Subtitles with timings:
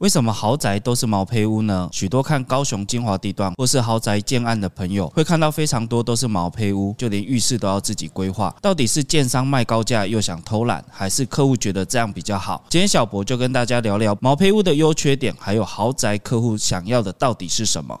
[0.00, 1.88] 为什么豪宅都是毛坯屋呢？
[1.90, 8.54] 许多看高雄精华地段或是豪宅建案的朋友，会看到非常多都是毛坯屋，就连浴室都要自己规划。
[8.60, 12.62] 到底是建商卖高价又想偷懒，还是客户觉得这样比较好？
[12.68, 17.98] 今天小博就跟大家聊聊毛坯屋的优缺点，还有豪宅客户想要的到底是什么。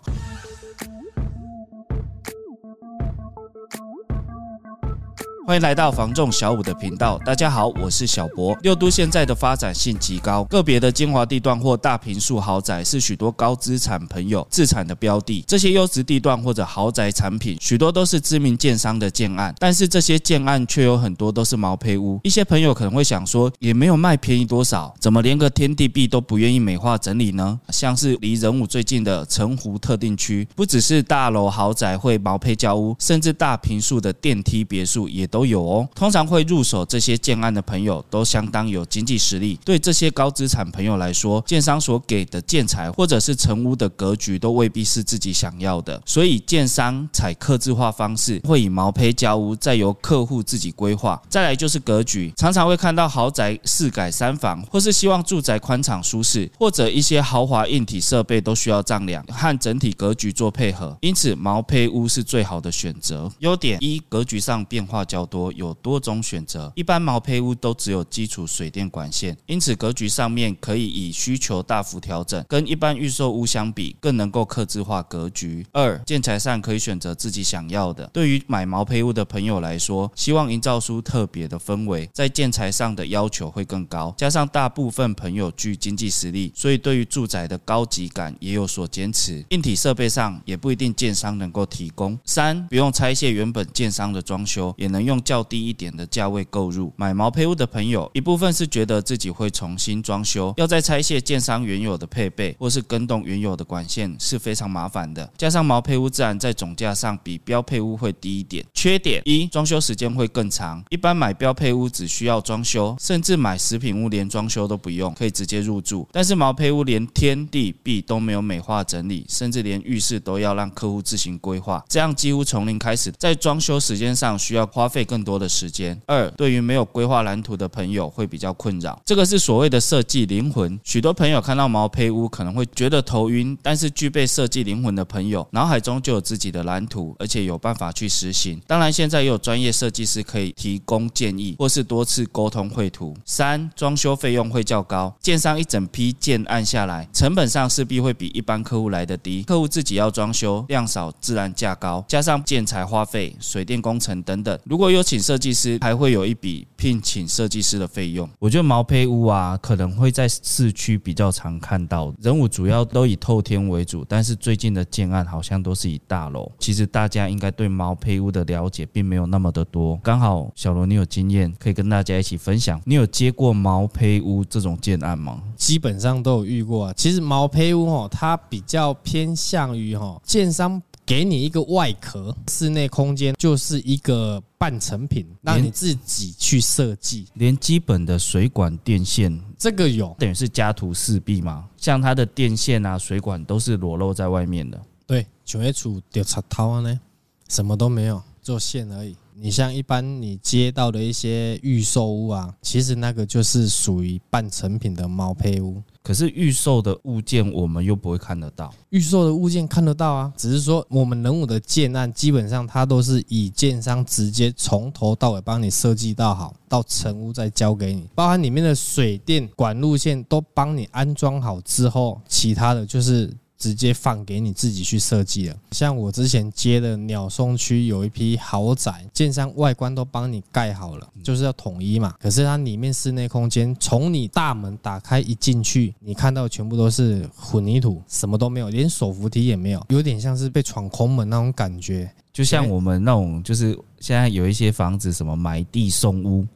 [5.46, 7.16] 欢迎来到房仲小五的频道。
[7.24, 8.52] 大家好，我是小博。
[8.62, 15.44] 六都现在的发展性极高，个别的精华地段或大平数豪宅是许多高资产朋友自产的标的。
[15.46, 22.18] 这些优质地段或者豪宅产品，许多都是知名建商的建案，但是这些建案却有很多都是毛坯屋。
[22.24, 27.60] 一些朋友可能会想说，也没有卖便宜多少，怎么连个天地壁都不愿意美化整理呢？
[27.68, 35.35] 像是离仁武最近的澄湖特定区，不只是大楼豪宅会毛坯交屋，甚至大平数的电梯别墅也都。
[35.36, 35.86] 都有哦。
[35.94, 39.60] 通常会入手这些建案的朋友，都相当有经济实力。
[39.62, 46.00] 对这些高资产朋友来说，建商所给的建材或者是成屋的格局，都未必是自己想要的。
[46.06, 51.20] 所以，建商采客制化方式，会以毛坯交屋，再由客户自己规划。
[51.28, 60.96] 再来就是格局，常常会看到豪宅四改三房，或是希望住宅宽敞舒适，或者一些豪华硬体设备都需要丈量和整体格局做配合。
[61.02, 63.30] 因此，毛坯屋是最好的选择。
[63.40, 66.72] 优点一，格局上变化较多，有多种选择。
[66.74, 75.66] 一般毛坯屋都只有基础水电管线，因此格局上面可以以需求大幅调整，跟一般预售屋相比，更能够克制化格局。
[75.72, 78.06] 二，建材上可以选择自己想要的。
[78.12, 84.14] 对于买毛坯屋的朋友来说，希望营造出特别的氛围，在建材上的要求会更高。
[84.16, 89.44] 加上大部分朋友具经济实力，所以对于住宅的高级感也有所坚持。
[89.50, 92.18] 硬体设备上也不一定建商能够提供。
[92.24, 95.15] 三，不用拆卸原本建商的装修，也能用。
[95.22, 105.32] 较低一点的价位购入买毛坯屋的朋友，一部分是觉得自己会重新装修，要再拆卸建商原有的配备，或是更动原有的管线是非常麻烦的。
[105.38, 108.64] 加上毛坯屋自然在总价上比标配屋会低一点。
[108.74, 110.84] 缺点一，装修时间会更长。
[110.90, 116.06] 一般买标配屋只需要装修，甚至买食品屋连装修都不用，可以直接入住。
[116.12, 125.05] 但是毛坯屋连天地壁都没有美化整理，甚至连浴室都要让客户自行规划，这样几乎从零开始，在装修时间上需要花费。
[125.06, 125.98] 更多的时间。
[126.04, 129.00] 二，对于没有规划蓝图的朋友会比较困扰。
[129.06, 130.78] 这个是所谓的设计灵魂。
[130.84, 138.60] 许多朋友看到毛坯屋可能会觉得头晕，但是具备设计灵魂的朋友，脑海中就有自己的蓝图，而且有办法去实行。
[138.66, 143.16] 当然，现在也有专业设计师可以提供建议，或是多次沟通绘图。
[143.24, 145.14] 三，装修费用会较高。
[145.20, 149.42] 建商一整批建案下来，成本上势必会比一般客户来得低。
[149.44, 158.28] 客户自己要装修，量少自然价高，加上建材花费、水电工程等等，如果有请设计师，还会有一笔聘请设计师的费用。
[158.38, 162.12] 我觉得毛坯屋啊，可能会在市区比较常看到。
[162.20, 166.50] 人物主要都以透天为主，但是最近的建案好像都是以大楼。
[166.58, 169.98] 其实大家应该对毛坯屋的了解并没有那么的多。
[170.02, 172.80] 刚好小罗你有经验，可以跟大家一起分享。
[172.84, 175.42] 你有接过毛坯屋这种建案吗？
[175.56, 176.92] 基本上都有遇过。
[176.94, 180.80] 其实毛坯屋哦，它比较偏向于哦建商。
[181.06, 191.68] 给你一个外壳，室内空间就是一个半成品，让你自己去设计，连基本的水管电线这个有，等于是家徒四壁嘛。
[191.76, 194.82] 像它的电线啊、水管都是裸露在外面的。
[195.06, 197.00] 对，全会处掉插头呢，
[197.48, 199.16] 什么都没有，做线而已。
[199.38, 205.82] 你像一般你接到的一些预售屋啊，其实那个就是属于半成品的毛坯屋。
[206.02, 223.30] 可是预售的物件我们又不会看得到，预售的物件看得到啊，只是说我们人武的建案基本上它都是以建商直接从头到尾帮你设计到好，到成屋再交给你，包含里面的水电管路线都帮你安装好之后，其他的就是。
[223.58, 225.56] 直接放给你自己去设计了。
[225.72, 232.14] 像我之前接的鸟松区有一批豪宅，建商外观都帮你盖好了，就是要统一嘛。
[232.20, 242.10] 可是它里面室内空间，从你大门打开一进去，你看到全部都是混凝土，什么都没有，连手扶梯也没有，有点像是被闯空门那种感觉。
[242.32, 246.46] 就像我们那种，就是现在有一些房子，什么买地送屋。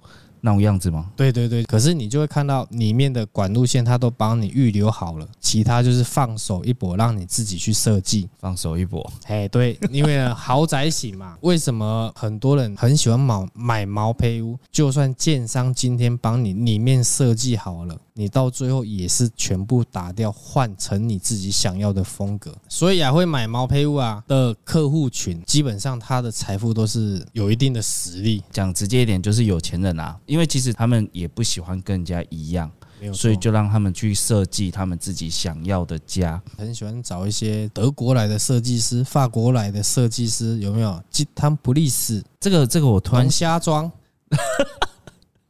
[0.40, 1.10] 那种样子吗？
[1.16, 8.28] 对对对，可是你就会看到里面的管路线，它都帮你预留好了，其他就是放手一搏，让你自己去设计。
[8.38, 14.58] 放手一搏，哎，对，因为豪宅型嘛， 为什么很多人很喜欢买买毛坯屋？
[14.72, 17.96] 就算建商今天帮你里面设计好了。
[18.20, 22.55] 你到最后也是全部打掉，换成你自己想要的风格。
[22.69, 28.43] 所以啊，会买毛坯屋啊的客户群，基本上他的财富都是有一定的实力。
[28.52, 30.19] 讲直接一点，就是有钱人啊。
[30.26, 32.70] 因为其实他们也不喜欢跟人家一样。
[33.14, 36.38] 所以就让他们去设计他们自己想要的家。
[36.58, 41.02] 很喜欢找一些德国来的设计师、法国来的设计师，有没有？
[41.11, 43.90] 吉汤普利斯，这个这个我突然瞎装。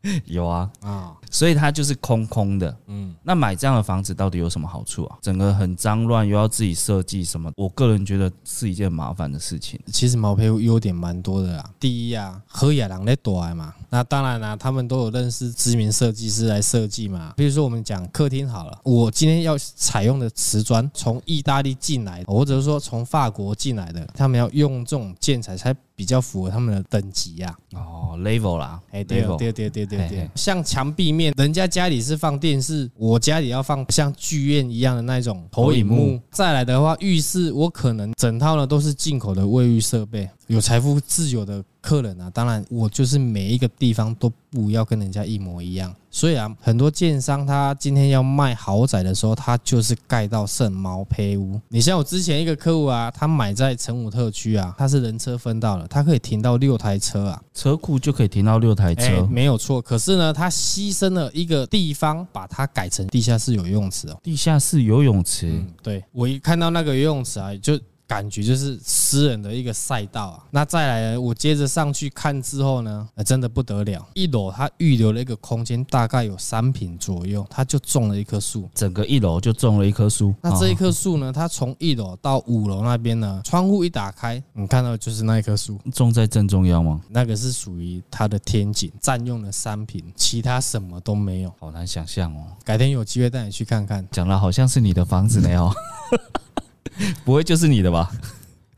[0.27, 2.75] 有啊啊，所以它就是空空的。
[2.87, 5.19] 嗯，那买这样的房子到底有什么好处啊？
[5.21, 7.53] 整个很脏乱，又要自己设计什么？
[7.57, 9.79] 我个人觉得是一件麻烦的事情。
[9.87, 11.71] 其实毛坯屋优点蛮多的啦。
[11.79, 13.75] 第一啊，和雅朗在躲来嘛。
[13.91, 17.35] 那当然啦，他们都有认识知名设计师来设计嘛。
[17.37, 25.77] 比如说我们讲客厅好了，我今天要采用的瓷砖从意大利进来，或者是说从法国进来的，他们要用这种建材才。
[26.01, 36.19] 比较符合他们的等级呀，哦，level 啦，哎，对对对对对对，像墙壁面，人家家里是放电视，我家里要放像剧院一样的那种投影幕。
[36.31, 40.27] 再来的话，浴室我可能整套呢都是进口的卫浴设备。
[40.47, 45.95] 有财富自由的客人啊，当然我就是每一个地方都不要跟人家一模一样。
[46.13, 51.61] 所以啊，很多建商他今天要卖豪宅的时候，他就是盖到圣毛坯屋。
[51.69, 59.81] 你像我之前一个客户啊，他买在成武特区啊，他是人车分道了，他可以停到六台车啊，车库就可以停到六台车，欸，没有错。
[59.81, 64.19] 可是呢，他牺牲了一个地方，把它改成地下室游泳池哦。
[64.23, 67.79] 地下室游泳池，嗯，对，我一看到那个游泳池啊，就。
[68.11, 74.05] 感觉就是私人的一个赛道啊，那再来，我接着上去看之后呢，真的不得了。
[74.15, 80.35] 一楼它预留了一个空间，大概有三平左右，它就种了一棵树，整个一楼就种了一棵树。
[80.43, 87.01] 那这一棵树呢，它从一楼到五楼那边呢，窗户一打开，你看到就是那一棵树，种在正中央吗？
[87.09, 92.43] 那个是属于它的天井，占用了三平，其他什么都没有，好难想象哦。
[92.65, 95.73] 改天有机会带你去看看，讲了好像是你的房子呢哦。
[97.25, 98.11] 不会就是你的吧？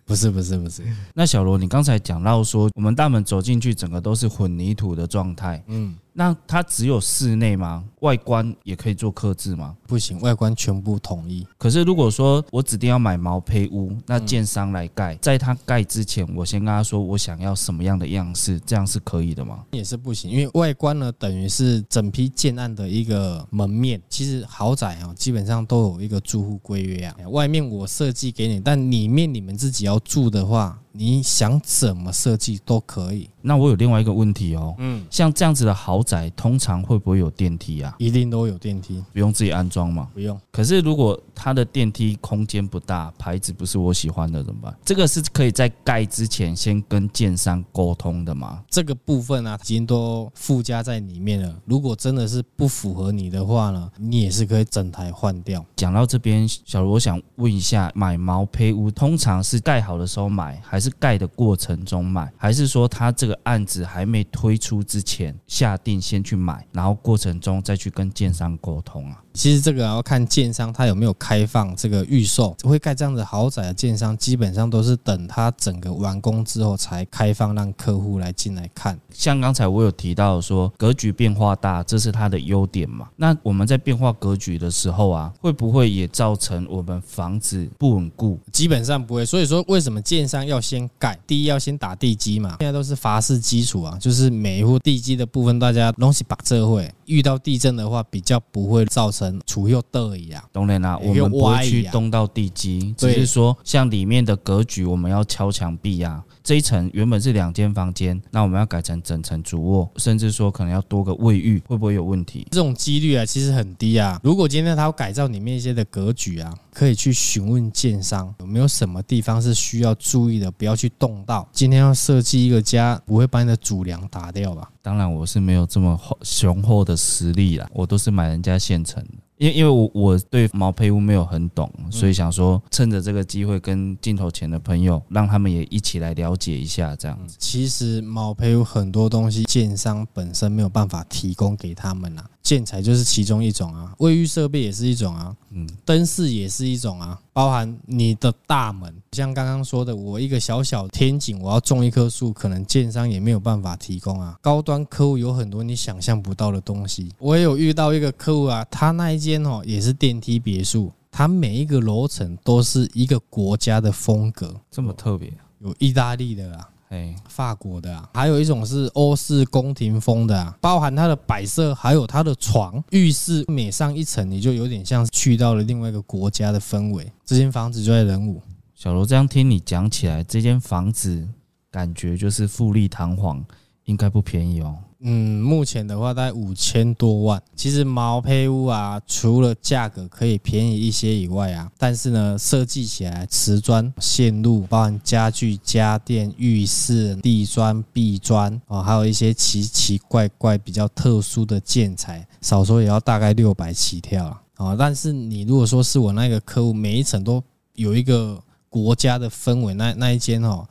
[0.05, 0.83] 不是不是不是。
[1.15, 5.63] 那小罗，你刚才讲到说，我们大门走进去，整个都是混凝土的状态。
[5.69, 5.95] 嗯。
[6.13, 7.85] 那它只有室内吗？
[8.01, 9.75] 外观也可以做客制吗？
[9.87, 11.47] 不行，外观全部统一。
[11.57, 19.65] 可是如果说我指定要买毛坯屋，那建商来盖，在他盖之前，我先跟他说我想要什么样的样式，这样是可以的吗？
[19.71, 24.01] 也是不行，因为外观呢，等于是整批建案的一个门面。
[24.09, 27.17] 其实豪宅啊，基本上都有一个住户规约啊。
[27.29, 30.79] 外面我设计给你，但里面你们自己要住的话。
[30.93, 33.29] 你想怎么设计都可以。
[33.41, 37.95] 那我有另外一个问题哦，嗯，像这样子的豪宅，通常会不会有电梯啊？
[37.99, 40.09] 一定都有电梯，不用自己安装吗？
[40.15, 40.39] 不用。
[40.53, 44.77] 可是如果它的电梯空间不大，牌子不是我喜欢的，怎么办？
[44.85, 48.63] 这个是可以在盖之前先跟建商沟通的吗？
[48.71, 51.53] 这个部分啊，已经都附加在里面了。
[51.65, 55.65] 如果真的是不符合你的话呢，你也是可以整台换掉。
[55.75, 69.23] 讲到这边，小罗，我想问一下，买毛坯屋通常是盖好的时候买，还是盖的过程中买，还是说他这个案子还没推出之前下定先去买，然后过程中再去跟建商沟通啊？
[69.35, 78.99] 其实这个要看建商他有没有开放这个预售，会盖这样子豪宅的建商，基本上都是等他整个完工之后才开放让客户来进来看。
[79.11, 83.09] 像刚才我有提到说格局变化大，这是它的优点嘛？
[83.17, 88.39] 那我们在变化格局的时候啊，会不会也造成我们房子不稳固？
[88.53, 89.25] 基本上不会。
[89.25, 91.19] 所以说为什么建商要先盖？
[91.27, 99.39] 第一要先打地基嘛，现在都是法式基础啊，就是每一户地基的部分，大家东西把这会遇到地震的话，比较不会造成。
[99.47, 106.23] 除又得一样，懂然啦，我们不会去动到地基，只是说像里面的格局，我们要敲墙壁呀。
[106.45, 112.47] 这一层原本是两间房间，那我们要改成整层主卧，甚至说可能要多个卫浴，会不会有问题？
[112.51, 114.21] 这种几率啊，其实很低啊。
[114.23, 121.49] 如果今天他要改造里面一些的格局啊，可以去询问建商有没有什么地方是需要注意的，不要去动到。
[121.53, 124.69] 今天要设计一个家，不会把你的主梁打掉吧？
[124.83, 129.11] 当然，我是没有这么雄厚的实力啦，我都是买人家现成的。
[129.43, 137.35] 因因为我我对毛坯屋没有很懂，所以想说趁着这个机会跟镜头前的朋友，让他们也一起来了解一下这样子。
[137.41, 142.25] 其实毛坯屋很多东西，建商本身没有办法提供给他们啊。
[142.43, 154.37] 建材就是其中一种啊，卫浴设备也是一种啊，嗯，灯饰也是一种啊，包含你的大门，像刚刚说的，我一个小小天井，我要种一棵树，可能建商也没有办法提供啊。
[154.43, 166.69] 高端客户有很多你想象不到的东西，我也有遇到一个客户啊，他那一间哦也是电梯别墅，他每一个楼层都是一个国家的风格，这么特别，有意大利的啊。
[166.93, 177.11] 哎，法国的啊，还有一种是欧式宫廷风的啊，包含它的摆设，还有它的床、浴室，每上一层，你就有点像去到了另外一个国家的氛围。
[177.25, 178.43] 这间房子就在仁武。
[178.75, 181.27] 小罗，这样听你讲起来，这间房子
[181.71, 183.43] 感觉就是富丽堂皇，
[183.85, 184.77] 应该不便宜哦。
[185.05, 187.43] 嗯，目前的话大概五千多万。
[187.57, 204.77] 其实毛坯屋啊，除了价格可以便宜一些以外啊，但是呢，设计起来瓷砖、线路，包含家具、家电、浴室、地砖、壁砖啊，还有一些奇奇怪怪、比较特殊的建材，少说也要大概六百起跳啊。
[204.79, 207.43] 但是你如果说是我那个客户，每一层都
[207.75, 210.65] 有一个国家的氛围，那那一间哦，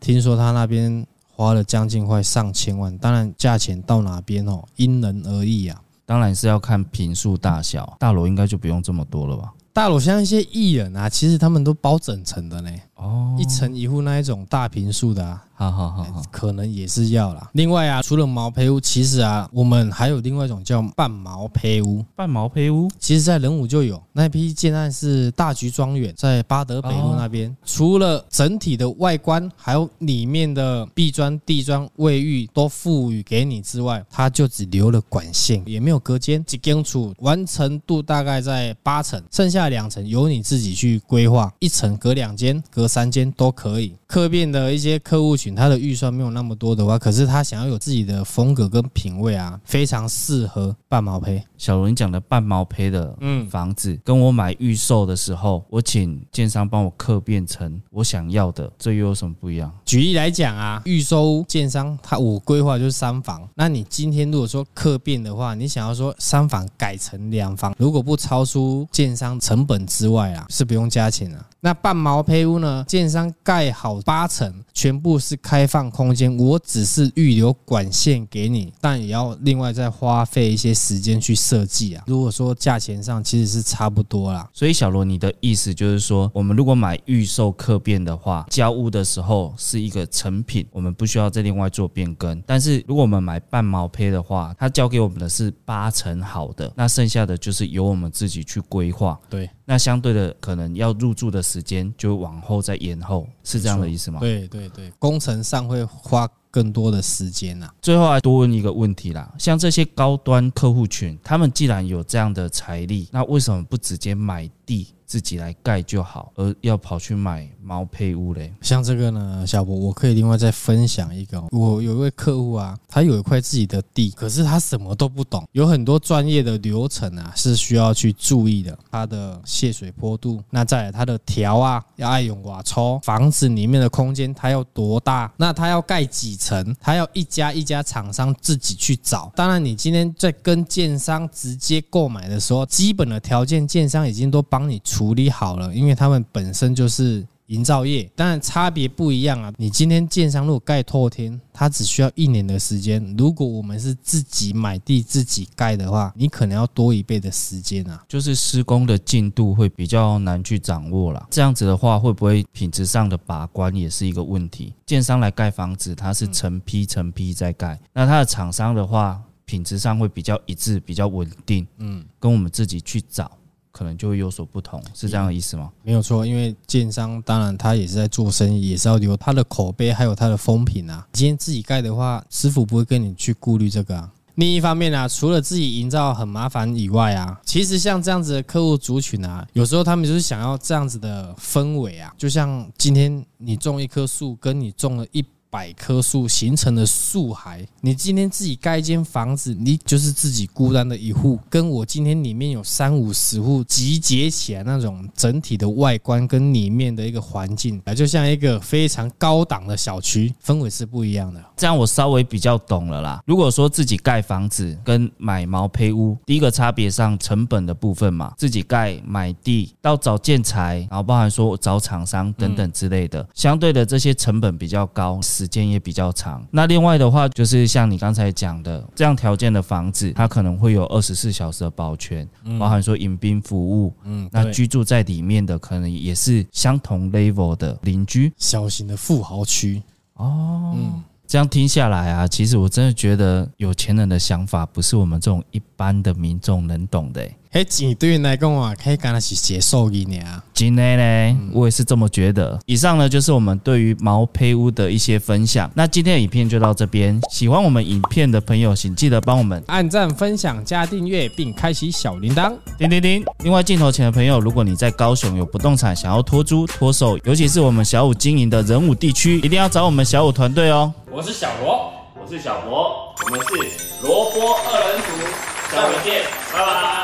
[0.00, 1.06] 听说他那边。
[1.36, 5.78] 花了将近快上千万，当然价钱到哪边哦，因人而异啊。
[6.06, 9.52] 当然是要看平数大小，大楼应该就不用这么多了吧？
[9.74, 12.70] 大楼像一些艺人啊，其实他们都包整层的呢。
[12.96, 15.42] 哦，一层一户那一种大平数的啊。
[15.58, 17.48] 好好好好，可能也是要啦。
[17.54, 22.04] 另外啊，除了毛坯屋，其实啊，我们还有另外一种叫半毛坯屋。
[22.14, 27.56] 半毛坯屋，其实在仁武就有那批建案是大橘庄园，在巴德北路那边。
[27.64, 43.94] 除了整体的外观，还有里面的壁砖、地砖、卫浴都赋予给你之外，它就只留了管线，也没有隔间，几间处完成度大概在八成，剩下两层由你自己去规划，一层隔两间、隔三间都可以。
[44.06, 51.42] 客变的一些客户群，他的预算没有那么多的话，可是他想要有自己的风格跟品味啊，非常适合半毛坯。
[51.58, 59.72] 小罗，你讲的半毛坯的嗯房子，跟我买预售的时候，我请建商帮我客变成我想要的，这又有什么不一样？
[59.84, 71.44] 举例来讲啊，预售建商他我规划就是三房，那你今天如果说客变的话，你想要说三房改成两房，如果不超出建商成本之外啊，是不用加钱的。
[71.60, 72.75] 那半毛坯屋呢？
[72.84, 82.04] 建商盖好八层，全部是开放空间，我只是预留管线给你，但也要另外再花费一些时间去设计啊。
[82.06, 92.40] 如果说价钱上其实是差不多啦，所以小罗，你的意思就是说，我们如果买预售客变的话，交屋的时候是一个成品，我们不需要再另外做变更。
[92.46, 99.18] 但是如果我们买半毛坯的话，他交给我们的是八成好的，那剩下的就是由我们自己去规划。
[99.28, 99.48] 对。
[99.68, 104.20] 那相对的，可能要入住的时间就往后再延后，是这样的意思吗？
[104.20, 107.68] 对对对，工程上会花更多的时间呐。
[107.82, 114.86] 最后还多问一个问题啦，像这些高端客户群，他们既然有这样的财力，那为什么不直接买地？
[115.06, 118.52] 自己来盖就好，而要跑去买毛坯屋嘞。
[118.60, 121.40] 像这个呢，小博，我可以另外再分享一个。
[121.52, 128.76] 我有一位客户啊，他有一块自己的地，可是他什么都不懂，有很多专业的流程啊是需要去注意的。
[128.90, 139.30] 他的泄水坡度，那再来他的条啊要爱用瓦抽，房子里面的空间它要多大，那他要盖几层，他要一家一家厂商自己去找。
[139.36, 144.82] 当然，你今天在跟建商直接购买的时候，基本的条件建商已经都帮你。
[144.96, 149.52] 处理好了，因为他们本身就是营造业，当然差别不一样啊。
[149.58, 158.02] 你今天建商如果盖拓天，它只需要一年的时间；如果我们是自己买地自己盖的话，你可能要多一倍的时间啊。
[158.08, 161.26] 就是施工的进度会比较难去掌握啦。
[161.30, 164.72] 这样子的话，会不会品质上的把关也是一个问题？
[164.86, 171.66] 建商来盖房子，它是成批成批在盖，那它的厂商的话，品质上会比较一致，比较稳定。
[171.76, 173.30] 嗯，跟我们自己去找。
[173.76, 175.70] 可能就会有所不同，是这样的意思吗？
[175.82, 181.06] 没有错，因为建商当然他也是在做生意，也是要留他的口碑，还有他的风评啊。
[181.12, 184.10] 今天自己盖的话，师傅不会跟你去顾虑这个啊。
[184.36, 195.22] 另一方面啊，除了自己营造很麻烦以外啊，其实像这样子的客户族群啊，有时候他们就是想要这样子的氛围啊，就像今天你种一棵树，跟你种了一。
[195.56, 201.38] 百棵树形成的树海，你今天自己盖一间房子，你就是自己孤单的一户。
[201.48, 211.42] 跟我今天里面有三五十户集结起来那种整体的外观跟里面的一个环境啊，就像一个非常高档的小区，氛围是不一样的。
[211.56, 213.22] 这样我稍微比较懂了啦。
[213.24, 225.18] 如果说自己盖房子跟买毛坯屋，第一个差别上成本的部分嘛，自己盖买地到找建材，然后包含说找厂商等等之类的，相对的这些成本比较高。
[225.22, 226.46] 时间也比较长。
[226.50, 233.92] 那另外的话，就是像你刚才讲的，这样条件的房子，它可能会有二十四小时的保全，包含说迎宾服务。
[234.04, 239.82] 嗯，那居住在里面的，可能也是相同 level 的邻居，小型的富豪区。
[240.14, 247.28] 哦，嗯，这样听下来啊，其实我真的觉得有钱人的想法不是我们这种一般的民众能懂的。
[247.56, 250.44] 哎，钱对于来讲啊，可以讲的是接受一点啊。
[250.52, 252.60] 今天呢，我也是这么觉得。
[252.66, 255.70] 以上呢，就是我们对于毛坯屋的一些分享。
[255.74, 257.18] 那今天的影片就到这边。
[257.30, 263.24] 喜欢我们影片的朋友，请记得帮我们按赞、分享、加订阅，并开启小铃铛，叮叮叮。
[263.42, 270.92] 另外，镜头前的朋友，如果你在高雄有不动产想要托租、托售，尤其是我们小五经营的人武地区，一定要找我们小五团队哦。
[271.10, 271.90] 我是小罗，
[272.22, 273.14] 我是小博。
[273.24, 276.22] 我们是萝卜二人组，下回见，
[276.52, 276.95] 拜拜。